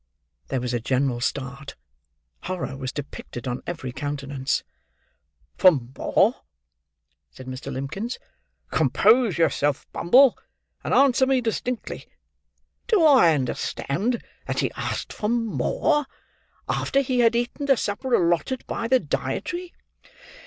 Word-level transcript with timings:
There 0.47 0.59
was 0.59 0.73
a 0.73 0.79
general 0.79 1.21
start. 1.21 1.75
Horror 2.45 2.75
was 2.75 2.91
depicted 2.91 3.47
on 3.47 3.61
every 3.67 3.91
countenance. 3.91 4.63
"For 5.59 5.69
more!" 5.95 6.37
said 7.29 7.45
Mr. 7.45 7.71
Limbkins. 7.71 8.17
"Compose 8.71 9.37
yourself, 9.37 9.85
Bumble, 9.91 10.39
and 10.83 10.91
answer 10.91 11.27
me 11.27 11.39
distinctly. 11.39 12.07
Do 12.87 13.03
I 13.05 13.35
understand 13.35 14.23
that 14.47 14.61
he 14.61 14.71
asked 14.75 15.13
for 15.13 15.29
more, 15.29 16.07
after 16.67 17.01
he 17.01 17.19
had 17.19 17.35
eaten 17.35 17.67
the 17.67 17.77
supper 17.77 18.11
allotted 18.15 18.65
by 18.65 18.87
the 18.87 18.99
dietary?" 18.99 19.71